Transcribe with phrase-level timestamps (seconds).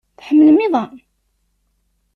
[0.17, 0.95] Tḥemmlem iḍan?